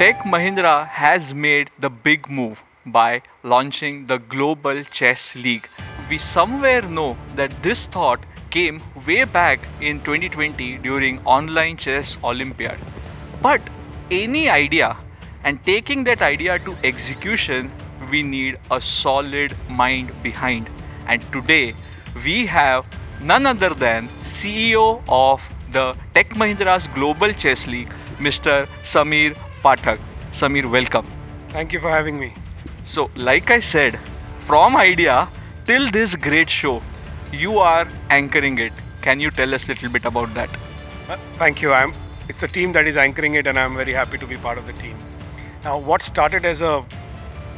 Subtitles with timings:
[0.00, 5.68] Tech Mahindra has made the big move by launching the Global Chess League.
[6.08, 12.78] We somewhere know that this thought came way back in 2020 during online chess olympiad.
[13.42, 13.60] But
[14.10, 14.96] any idea
[15.44, 17.70] and taking that idea to execution
[18.10, 20.70] we need a solid mind behind.
[21.08, 21.74] And today
[22.24, 22.86] we have
[23.20, 28.66] none other than CEO of the Tech Mahindra's Global Chess League, Mr.
[28.82, 29.98] Samir Pathak.
[30.32, 31.06] Samir, welcome.
[31.50, 32.32] Thank you for having me.
[32.84, 33.98] So, like I said,
[34.40, 35.28] from idea
[35.66, 36.82] till this great show,
[37.32, 38.72] you are anchoring it.
[39.02, 40.50] Can you tell us a little bit about that?
[41.08, 41.72] Uh, Thank you.
[41.72, 41.92] I'm.
[42.28, 44.66] It's the team that is anchoring it, and I'm very happy to be part of
[44.66, 44.96] the team.
[45.64, 46.84] Now, what started as a,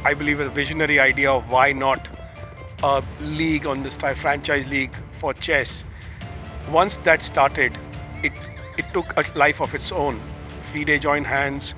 [0.03, 2.07] I believe, a visionary idea of why not
[2.83, 5.83] a league on this type franchise league for chess.
[6.69, 7.77] Once that started,
[8.23, 8.33] it
[8.77, 10.19] it took a life of its own.
[10.71, 11.75] FIDE joined hands.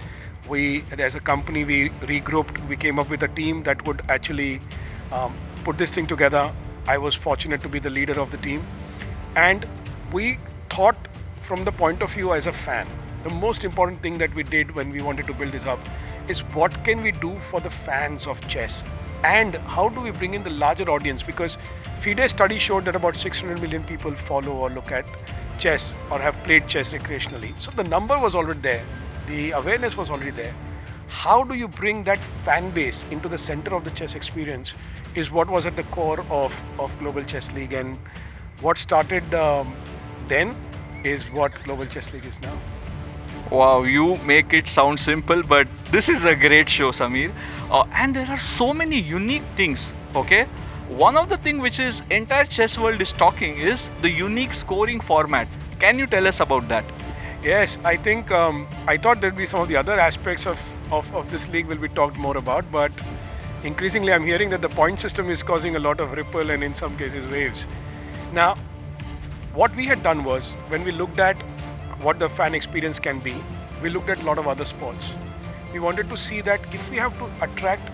[0.47, 2.67] We, as a company, we regrouped.
[2.67, 4.61] We came up with a team that would actually
[5.11, 5.33] um,
[5.63, 6.51] put this thing together.
[6.87, 8.65] I was fortunate to be the leader of the team,
[9.35, 9.65] and
[10.11, 10.37] we
[10.69, 10.97] thought
[11.41, 12.87] from the point of view as a fan.
[13.23, 15.79] The most important thing that we did when we wanted to build this up
[16.27, 18.83] is what can we do for the fans of chess
[19.23, 21.57] and how do we bring in the larger audience because
[22.01, 25.05] FIDE study showed that about 600 million people follow or look at
[25.57, 27.59] chess or have played chess recreationally.
[27.59, 28.83] So the number was already there,
[29.27, 30.53] the awareness was already there.
[31.07, 34.75] How do you bring that fan base into the center of the chess experience
[35.13, 37.97] is what was at the core of, of Global Chess League and
[38.61, 39.75] what started um,
[40.27, 40.55] then
[41.03, 42.57] is what Global Chess League is now.
[43.51, 47.31] Wow, you make it sound simple, but this is a great show, Samir.
[47.69, 49.93] Uh, and there are so many unique things.
[50.15, 50.45] Okay,
[50.87, 54.99] one of the thing which is entire chess world is talking is the unique scoring
[54.99, 55.47] format.
[55.79, 56.85] Can you tell us about that?
[57.45, 60.59] Yes, I think um, I thought there'd be some of the other aspects of,
[60.91, 62.91] of, of this league will be talked more about, but
[63.63, 66.73] increasingly I'm hearing that the point system is causing a lot of ripple and in
[66.73, 67.67] some cases waves.
[68.33, 68.55] Now,
[69.53, 71.39] what we had done was when we looked at
[72.01, 73.35] what the fan experience can be,
[73.79, 75.15] we looked at a lot of other sports.
[75.71, 77.91] We wanted to see that if we have to attract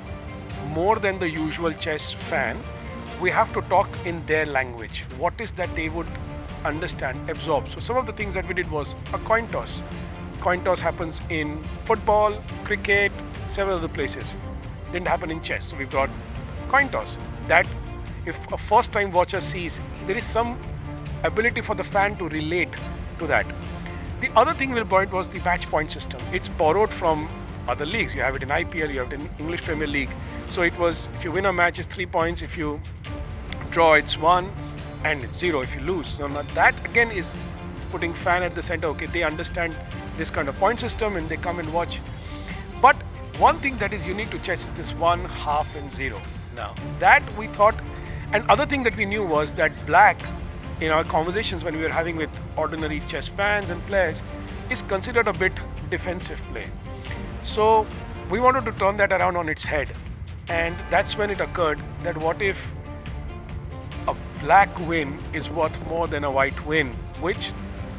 [0.70, 2.58] more than the usual chess fan,
[3.20, 5.04] we have to talk in their language.
[5.18, 6.08] What is that they would
[6.66, 7.68] understand, absorb?
[7.68, 9.84] So, some of the things that we did was a coin toss.
[10.42, 12.34] Coin toss happens in football,
[12.64, 13.12] cricket,
[13.46, 14.36] several other places.
[14.92, 15.66] Didn't happen in chess.
[15.66, 16.10] So we've got
[16.70, 17.18] coin toss.
[17.48, 17.68] That
[18.26, 20.60] if a first time watcher sees, there is some
[21.24, 22.74] ability for the fan to relate
[23.20, 23.46] to that.
[24.22, 26.22] The other thing we'll point was the match point system.
[26.34, 27.30] It's borrowed from
[27.68, 28.16] other leagues.
[28.16, 30.10] You have it in IPL, you have it in English Premier League.
[30.50, 32.42] So it was if you win a match, it's three points.
[32.42, 32.82] If you
[33.70, 34.52] draw, it's one,
[35.04, 36.08] and it's zero if you lose.
[36.08, 37.42] So now that again is
[37.92, 38.88] putting fan at the center.
[38.90, 39.76] Okay, they understand
[40.18, 42.00] this kind of point system and they come and watch.
[42.82, 42.96] But
[43.38, 46.22] one thing that is unique to chess is this one, half, and zero.
[46.56, 47.76] Now that we thought,
[48.34, 50.22] and other thing that we knew was that black
[50.80, 54.24] in our conversations when we were having with ordinary chess fans and players
[54.70, 55.54] is considered a bit
[55.90, 56.66] defensive play.
[57.44, 57.86] So
[58.30, 59.90] we wanted to turn that around on its head.
[60.50, 62.74] And that's when it occurred that what if
[64.42, 66.88] black win is worth more than a white win,
[67.20, 67.54] which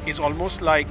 [0.05, 0.87] is almost like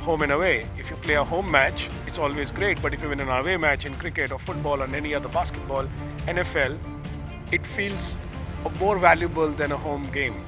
[0.00, 0.66] home and away.
[0.78, 3.56] If you play a home match, it's always great, but if you win an away
[3.56, 5.88] match in cricket or football or any other basketball,
[6.26, 6.78] NFL,
[7.50, 8.18] it feels
[8.78, 10.44] more valuable than a home game.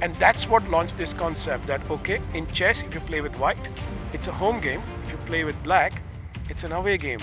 [0.00, 3.68] And that's what launched this concept that okay, in chess, if you play with white,
[4.12, 4.82] it's a home game.
[5.04, 6.02] If you play with black,
[6.48, 7.20] it's an away game.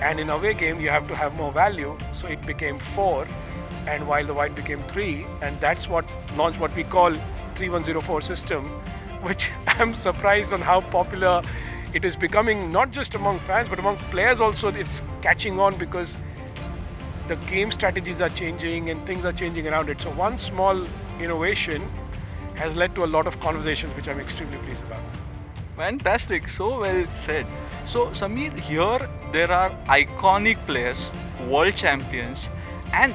[0.00, 1.98] And in away game, you have to have more value.
[2.12, 3.26] So it became four,
[3.86, 6.04] and while the white became three, and that's what
[6.36, 7.12] launched what we call
[7.56, 8.64] 3104 system,
[9.22, 11.42] which I'm surprised on how popular
[11.92, 14.68] it is becoming, not just among fans, but among players also.
[14.68, 16.18] It's catching on because
[17.28, 20.00] the game strategies are changing and things are changing around it.
[20.00, 20.84] So one small
[21.20, 21.88] innovation
[22.54, 25.00] has led to a lot of conversations, which I'm extremely pleased about.
[25.76, 27.46] Fantastic, so well said.
[27.86, 31.10] So, Samir, here there are iconic players,
[31.48, 32.50] world champions,
[32.92, 33.14] and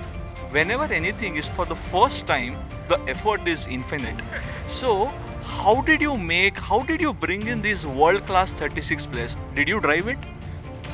[0.52, 2.58] whenever anything is for the first time,
[2.88, 4.20] the effort is infinite.
[4.68, 5.12] So,
[5.44, 9.36] how did you make, how did you bring in these world class 36 players?
[9.56, 10.18] Did you drive it?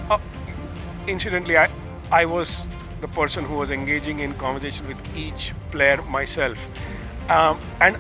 [0.10, 0.20] Uh,
[1.08, 1.70] incidentally, I,
[2.12, 2.68] I was
[3.02, 6.68] the person who was engaging in conversation with each player myself.
[7.30, 7.98] Um, and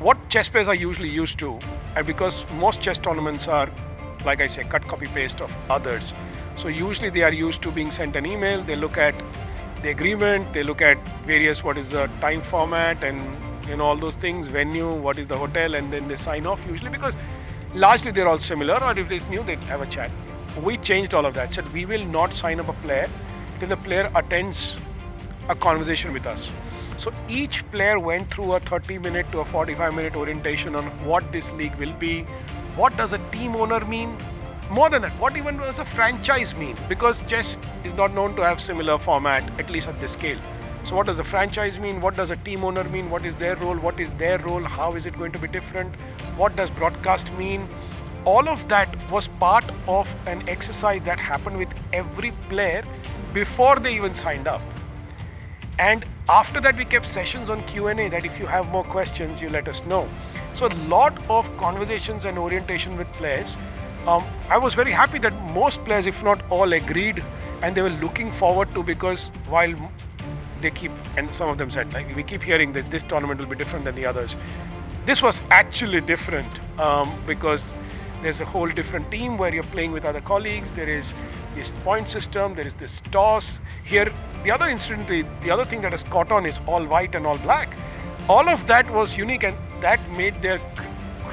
[0.00, 1.58] what chess players are usually used to,
[1.94, 3.70] and because most chess tournaments are,
[4.24, 6.14] like I say, cut copy paste of others.
[6.56, 8.62] So usually they are used to being sent an email.
[8.62, 9.14] They look at
[9.86, 10.52] the agreement.
[10.52, 13.20] They look at various what is the time format and
[13.68, 16.66] you know all those things, venue, what is the hotel, and then they sign off
[16.68, 17.16] usually because
[17.74, 18.82] largely they're all similar.
[18.82, 20.10] Or if it's new, they have a chat.
[20.66, 21.52] we changed all of that.
[21.52, 23.08] Said we will not sign up a player
[23.60, 24.76] till the player attends
[25.54, 26.50] a conversation with us.
[26.98, 31.30] So each player went through a 30 minute to a 45 minute orientation on what
[31.32, 32.22] this league will be,
[32.82, 34.16] what does a team owner mean,
[34.70, 36.76] more than that, what even does a franchise mean?
[36.88, 40.38] Because chess is not known to have similar format, at least at this scale.
[40.84, 42.00] So what does a franchise mean?
[42.00, 43.10] What does a team owner mean?
[43.10, 43.76] What is their role?
[43.76, 44.62] What is their role?
[44.62, 45.94] How is it going to be different?
[46.36, 47.68] What does broadcast mean?
[48.24, 52.84] All of that was part of an exercise that happened with every player
[53.32, 54.60] before they even signed up.
[55.78, 59.48] And after that, we kept sessions on Q&A that if you have more questions, you
[59.48, 60.08] let us know.
[60.54, 63.58] So a lot of conversations and orientation with players
[64.06, 67.22] um, I was very happy that most players, if not all, agreed
[67.62, 69.74] and they were looking forward to because while
[70.60, 73.46] they keep, and some of them said, like, we keep hearing that this tournament will
[73.46, 74.36] be different than the others.
[75.04, 76.48] This was actually different
[76.78, 77.72] um, because
[78.22, 80.72] there's a whole different team where you're playing with other colleagues.
[80.72, 81.14] There is
[81.54, 83.60] this point system, there is this toss.
[83.84, 84.12] Here,
[84.44, 85.08] the other incident,
[85.40, 87.76] the other thing that has caught on is all white and all black.
[88.28, 90.58] All of that was unique and that made their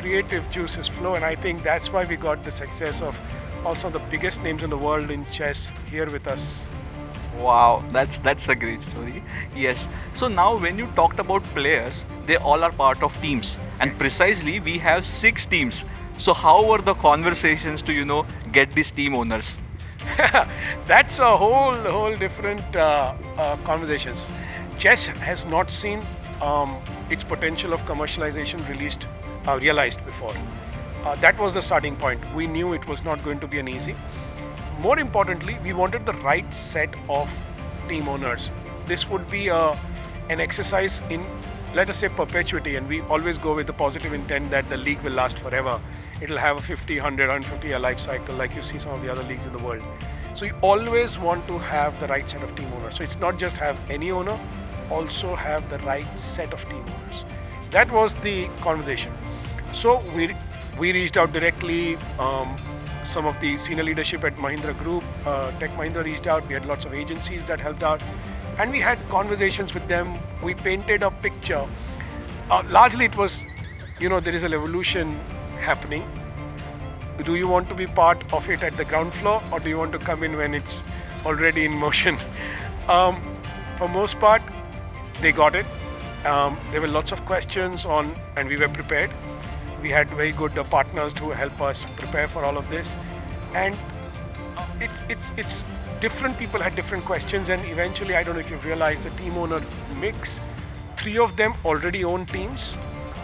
[0.04, 3.20] creative juices flow, and I think that's why we got the success of
[3.66, 6.66] also the biggest names in the world in chess here with us.
[7.40, 9.24] Wow, that's that's a great story.
[9.56, 9.88] Yes.
[10.14, 14.60] So now when you talked about players, they all are part of teams, and precisely
[14.60, 15.86] we have six teams.
[16.18, 18.26] So how were the conversations to you know
[18.60, 19.58] get these team owners?
[20.94, 24.32] that's a whole whole different uh, uh, conversations.
[24.86, 26.06] Chess has not seen
[26.42, 26.78] um,
[27.10, 29.08] its potential of commercialization released
[29.48, 30.36] uh, realized before.
[31.04, 32.22] Uh, that was the starting point.
[32.34, 33.96] We knew it was not going to be an easy.
[34.80, 37.46] More importantly, we wanted the right set of
[37.90, 38.52] team owners.
[38.86, 39.78] This would be a, uh,
[40.30, 41.26] an exercise in,
[41.74, 45.02] let us say, perpetuity, and we always go with the positive intent that the league
[45.02, 45.80] will last forever.
[46.22, 49.12] It'll have a 50, 100, 150 year life cycle like you see some of the
[49.12, 49.84] other leagues in the world.
[50.34, 52.96] So you always want to have the right set of team owners.
[52.96, 54.40] So it's not just have any owner,
[54.90, 57.26] also have the right set of team owners.
[57.72, 59.14] That was the conversation.
[59.74, 60.36] So we
[60.80, 61.98] we reached out directly.
[62.20, 62.56] Um,
[63.04, 66.48] some of the senior leadership at Mahindra Group, uh, Tech Mahindra reached out.
[66.48, 68.02] We had lots of agencies that helped out,
[68.58, 70.18] and we had conversations with them.
[70.42, 71.66] We painted a picture.
[72.50, 73.46] Uh, largely, it was,
[74.00, 75.20] you know, there is a revolution
[75.60, 76.08] happening.
[77.26, 79.78] Do you want to be part of it at the ground floor, or do you
[79.78, 80.84] want to come in when it's
[81.26, 82.18] already in motion?
[82.90, 83.22] Um,
[83.78, 84.42] for most part,
[85.22, 85.66] they got it.
[86.26, 89.10] Um, there were lots of questions on, and we were prepared
[89.84, 92.96] we had very good uh, partners to help us prepare for all of this,
[93.54, 93.78] and
[94.58, 95.66] uh, it's it's it's
[96.00, 99.38] different people had different questions, and eventually, I don't know if you've realized the team
[99.38, 99.62] owner
[100.00, 100.40] mix.
[100.98, 102.78] Three of them already own teams.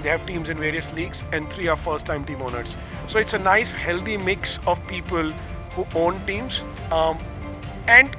[0.04, 2.75] They have teams in various leagues, and three are first-time team owners.
[3.08, 5.32] So it's a nice, healthy mix of people
[5.75, 7.18] who own teams, um,
[7.88, 8.16] and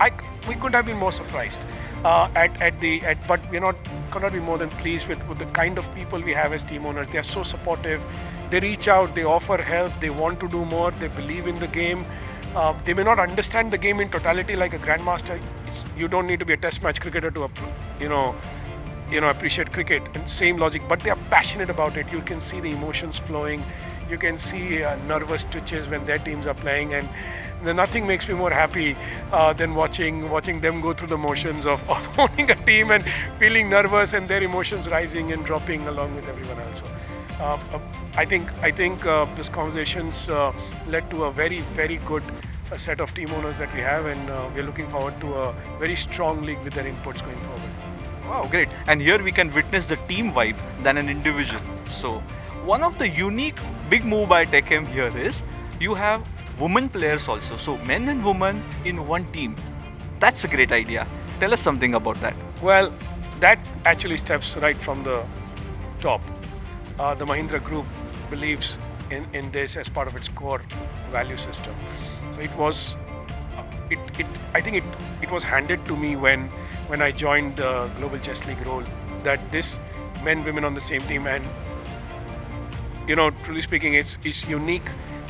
[0.00, 0.10] I
[0.48, 1.60] we couldn't have been more surprised
[2.04, 3.76] uh, at, at the at, but we're not
[4.10, 6.86] cannot be more than pleased with, with the kind of people we have as team
[6.86, 7.08] owners.
[7.08, 8.02] They are so supportive.
[8.50, 11.66] They reach out, they offer help, they want to do more, they believe in the
[11.66, 12.06] game.
[12.54, 15.38] Uh, they may not understand the game in totality like a grandmaster.
[15.66, 17.50] It's, you don't need to be a test match cricketer to,
[18.00, 18.34] you know,
[19.10, 20.02] you know, appreciate cricket.
[20.14, 22.10] And same logic, but they are passionate about it.
[22.10, 23.62] You can see the emotions flowing.
[24.10, 27.08] You can see uh, nervous twitches when their teams are playing, and
[27.62, 28.96] nothing makes me more happy
[29.32, 33.04] uh, than watching watching them go through the motions of, of owning a team and
[33.38, 36.80] feeling nervous and their emotions rising and dropping along with everyone else.
[36.80, 36.86] So,
[37.40, 37.80] uh, uh
[38.16, 40.52] I think I think uh, these conversations uh,
[40.88, 42.22] led to a very very good
[42.72, 45.96] uh, set of team owners that we have, and we're looking forward to a very
[45.96, 47.70] strong league with their inputs going forward.
[48.24, 48.68] Wow, great!
[48.86, 51.62] And here we can witness the team vibe than an individual.
[51.88, 52.22] So,
[52.68, 53.58] one of the unique
[53.88, 55.42] big move by TechM here is
[55.80, 56.22] you have
[56.60, 57.56] women players also.
[57.56, 59.56] So men and women in one team.
[60.20, 61.06] That's a great idea.
[61.40, 62.36] Tell us something about that.
[62.60, 62.92] Well,
[63.40, 65.24] that actually steps right from the
[66.00, 66.20] top.
[66.98, 67.86] Uh, the Mahindra Group
[68.28, 68.76] believes
[69.10, 70.60] in, in this as part of its core
[71.10, 71.74] value system.
[72.32, 72.96] So it was,
[73.56, 74.84] uh, it, it I think it,
[75.22, 76.48] it was handed to me when
[76.88, 78.84] when I joined the Global Chess League role
[79.22, 79.78] that this
[80.22, 81.44] men women on the same team and
[83.08, 84.88] you know truly speaking it's it's unique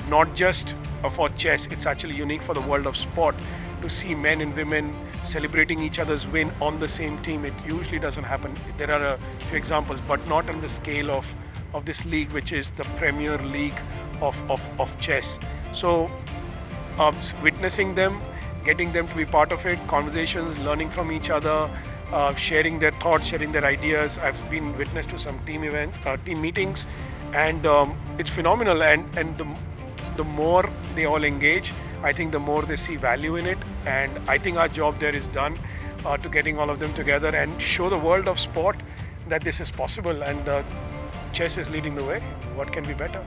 [0.09, 0.75] not just
[1.11, 3.35] for chess, it's actually unique for the world of sport
[3.83, 7.45] to see men and women celebrating each other's win on the same team.
[7.45, 8.55] It usually doesn't happen.
[8.77, 9.19] There are a
[9.49, 11.33] few examples, but not on the scale of,
[11.75, 13.79] of this league, which is the premier league
[14.21, 15.39] of, of, of chess.
[15.73, 16.11] So,
[16.99, 18.21] um, witnessing them,
[18.65, 21.71] getting them to be part of it, conversations, learning from each other,
[22.13, 24.19] uh, sharing their thoughts, sharing their ideas.
[24.19, 26.89] I've been witness to some team events, uh, team meetings,
[27.33, 28.83] and um, it's phenomenal.
[28.83, 29.47] And and the
[30.17, 33.59] the more they all engage, I think the more they see value in it.
[33.87, 35.59] And I think our job there is done
[36.05, 38.77] uh, to getting all of them together and show the world of sport
[39.29, 40.23] that this is possible.
[40.23, 40.63] And uh,
[41.33, 42.21] chess is leading the way.
[42.55, 43.25] What can be better?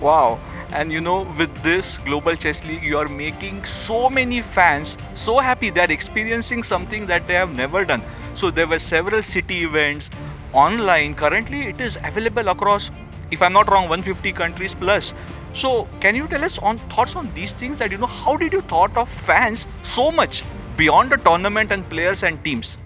[0.00, 0.40] Wow.
[0.72, 5.38] And you know, with this Global Chess League, you are making so many fans so
[5.38, 5.70] happy.
[5.70, 8.02] They're experiencing something that they have never done.
[8.34, 10.10] So there were several city events
[10.52, 11.14] online.
[11.14, 12.90] Currently, it is available across,
[13.32, 15.14] if I'm not wrong, 150 countries plus.
[15.54, 18.52] So can you tell us on thoughts on these things that you know how did
[18.52, 20.44] you thought of fans so much
[20.76, 22.78] beyond the tournament and players and teams?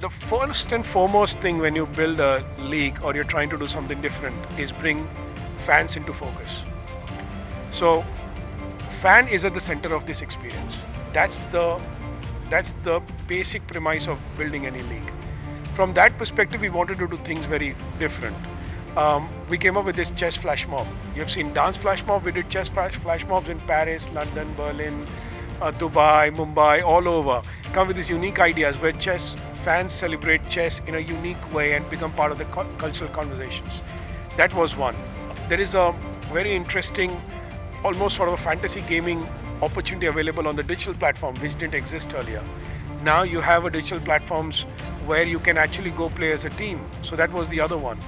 [0.00, 3.66] The first and foremost thing when you build a league or you're trying to do
[3.66, 5.08] something different is bring
[5.56, 6.64] fans into focus.
[7.70, 8.04] So
[8.90, 10.84] fan is at the center of this experience.
[11.12, 11.80] That's the
[12.48, 15.12] that's the basic premise of building any league.
[15.74, 18.36] From that perspective, we wanted to do things very different.
[18.96, 20.86] Um, we came up with this chess flash mob.
[21.14, 22.24] You've seen dance flash mob.
[22.24, 25.06] We did chess flash, flash mobs in Paris, London, Berlin,
[25.60, 27.42] uh, Dubai, Mumbai, all over.
[27.72, 31.88] Come with these unique ideas where chess fans celebrate chess in a unique way and
[31.88, 33.82] become part of the cu- cultural conversations.
[34.36, 34.96] That was one.
[35.48, 35.94] There is a
[36.32, 37.22] very interesting,
[37.84, 39.28] almost sort of a fantasy gaming
[39.62, 42.42] opportunity available on the digital platform, which didn't exist earlier.
[43.02, 44.62] Now you have a digital platforms
[45.06, 46.84] where you can actually go play as a team.
[47.02, 47.98] So that was the other one.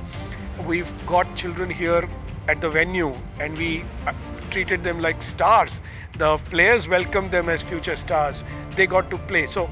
[0.66, 2.09] We've got children here
[2.49, 4.12] at the venue and we uh,
[4.50, 5.82] treated them like stars.
[6.18, 8.44] The players welcomed them as future stars.
[8.76, 9.47] They got to play.
[9.47, 9.71] So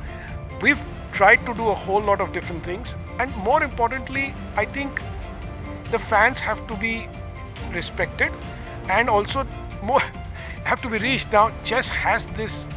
[0.60, 0.82] we've
[1.12, 2.96] tried to do a whole lot of different things.
[3.18, 5.00] And more importantly, I think
[5.90, 7.08] the fans have to be
[7.72, 8.32] respected
[8.88, 9.46] and also
[9.82, 10.00] more
[10.64, 11.32] have to be reached.
[11.32, 12.68] Now, chess has this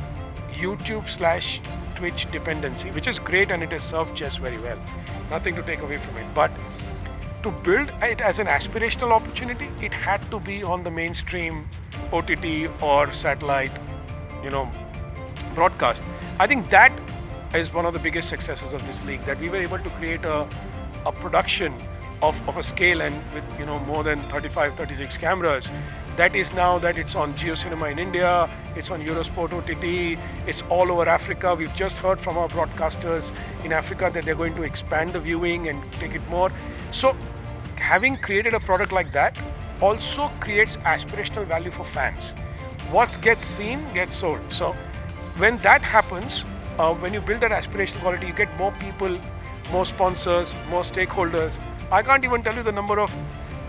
[0.54, 1.62] YouTube slash
[1.96, 4.80] Twitch dependency, which is great and it has served chess very well.
[5.30, 6.26] Nothing to take away from it.
[6.34, 6.52] But
[7.44, 11.68] to build it as an aspirational opportunity, it had to be on the mainstream
[12.12, 13.72] OTT or satellite,
[14.44, 14.70] you know,
[15.54, 16.04] broadcast.
[16.40, 16.98] I think that
[17.54, 20.26] is one of the biggest successes of this league that we were able to create
[20.26, 20.48] a,
[21.06, 21.74] a production
[22.22, 25.70] of, of a scale and with you know more than 35 36 cameras
[26.16, 30.92] that is now that it's on JioCinema in India, it's on Eurosport OTT, it's all
[30.92, 31.56] over Africa.
[31.56, 33.34] We've just heard from our broadcasters
[33.64, 36.52] in Africa that they're going to expand the viewing and take it more.
[36.92, 37.16] So,
[37.78, 39.38] having created a product like that
[39.82, 42.34] also creates aspirational value for fans.
[42.92, 44.42] What gets seen gets sold.
[44.50, 44.74] So,
[45.38, 46.46] when that happens,
[46.78, 49.20] uh, when you build that aspirational quality, you get more people,
[49.72, 51.60] more sponsors, more stakeholders.
[51.92, 53.16] I can't even tell you the number of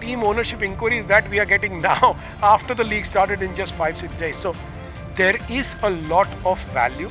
[0.00, 3.96] team ownership inquiries that we are getting now after the league started in just five,
[3.96, 4.36] six days.
[4.36, 4.54] So
[5.14, 7.10] there is a lot of value.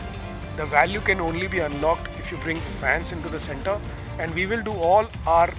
[0.55, 3.79] The value can only be unlocked if you bring fans into the center,
[4.19, 5.49] and we will do all our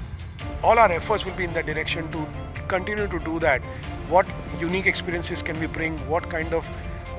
[0.64, 2.26] all our efforts will be in that direction to
[2.68, 3.62] continue to do that.
[4.08, 4.26] What
[4.58, 5.98] unique experiences can we bring?
[6.08, 6.66] What kind of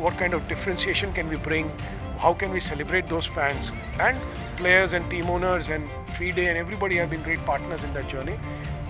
[0.05, 1.71] what kind of differentiation can we bring?
[2.17, 3.71] How can we celebrate those fans?
[3.99, 4.17] And
[4.57, 8.37] players and team owners and FIDE and everybody have been great partners in that journey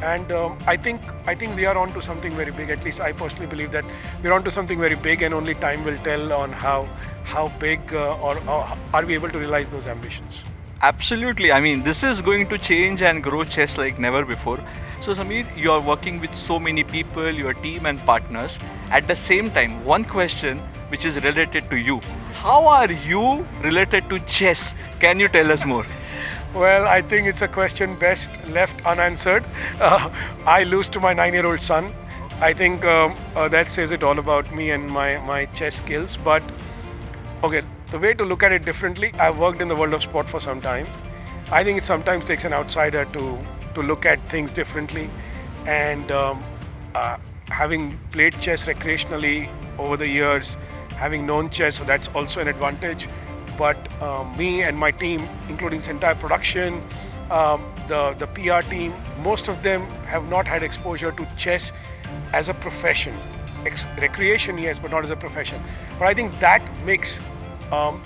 [0.01, 2.69] and um, I think I think we are on to something very big.
[2.69, 3.85] At least I personally believe that
[4.23, 6.87] we're on to something very big, and only time will tell on how
[7.23, 10.43] how big uh, or, or are we able to realize those ambitions.
[10.85, 11.51] Absolutely.
[11.51, 14.59] I mean, this is going to change and grow chess like never before.
[15.01, 18.59] So, Samir, you are working with so many people, your team and partners.
[18.91, 21.99] At the same time, one question which is related to you.
[22.33, 24.75] How are you related to chess?
[24.99, 25.85] Can you tell us more?
[26.53, 29.43] Well, I think it's a question best left unanswered.
[29.81, 30.09] Uh,
[30.45, 31.93] I lose to my nine-year-old son.
[32.39, 36.15] I think um, uh, that says it all about me and my, my chess skills.
[36.29, 36.43] But
[37.43, 40.29] okay, the way to look at it differently, I've worked in the world of sport
[40.29, 40.87] for some time.
[41.51, 43.39] I think it sometimes takes an outsider to
[43.75, 45.09] to look at things differently.
[45.65, 46.43] And um,
[46.93, 50.57] uh, having played chess recreationally over the years,
[50.95, 53.07] having known chess, so that's also an advantage
[53.57, 56.81] but uh, me and my team, including entire production,
[57.31, 61.71] um, the the PR team, most of them have not had exposure to chess
[62.33, 63.13] as a profession.
[63.65, 65.61] Ex- recreation, yes, but not as a profession.
[65.97, 67.19] But I think that mix
[67.71, 68.01] um,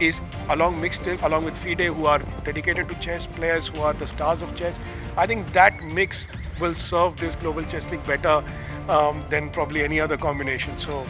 [0.00, 4.06] is along mixed along with FIDE, who are dedicated to chess players, who are the
[4.06, 4.78] stars of chess.
[5.16, 6.28] I think that mix
[6.60, 8.42] will serve this global chess league better
[8.88, 10.76] um, than probably any other combination.
[10.78, 11.06] So,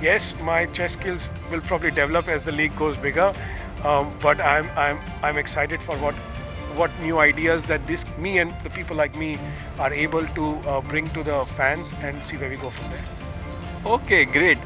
[0.00, 3.32] yes, my chess skills will probably develop as the league goes bigger.
[3.84, 6.14] Um, but I'm I'm I'm excited for what
[6.76, 9.38] what new ideas that this me and the people like me
[9.78, 13.04] are able to uh, bring to the fans and see where we go from there.
[13.84, 14.58] Okay, great.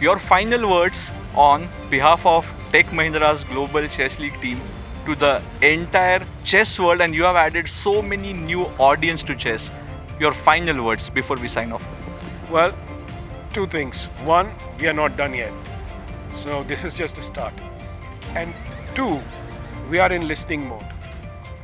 [0.00, 4.60] Your final words on behalf of Tech Mahindra's Global Chess League team
[5.06, 9.72] to the entire chess world, and you have added so many new audience to chess.
[10.18, 11.82] Your final words before we sign off.
[12.50, 12.72] Well,
[13.52, 14.06] two things.
[14.24, 15.52] One, we are not done yet.
[16.30, 17.54] So this is just a start.
[18.34, 18.54] And
[18.94, 19.20] two,
[19.88, 20.84] we are in listening mode.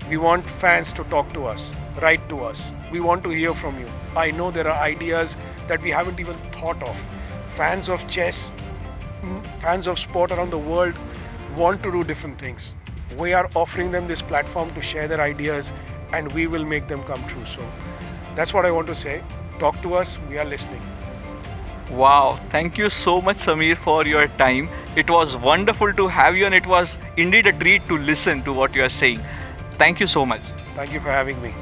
[0.08, 2.72] We want fans to talk to us, write to us.
[2.90, 3.88] We want to hear from you.
[4.16, 5.36] I know there are ideas
[5.68, 7.08] that we haven't even thought of.
[7.46, 8.52] Fans of chess,
[9.60, 10.94] fans of sport around the world
[11.56, 12.76] want to do different things.
[13.18, 15.72] We are offering them this platform to share their ideas
[16.12, 17.44] and we will make them come true.
[17.44, 17.62] So
[18.34, 19.22] that's what I want to say.
[19.58, 20.82] Talk to us, we are listening.
[21.90, 24.68] Wow, thank you so much, Samir, for your time.
[24.96, 28.52] It was wonderful to have you, and it was indeed a treat to listen to
[28.52, 29.20] what you are saying.
[29.72, 30.40] Thank you so much.
[30.74, 31.54] Thank you for having me.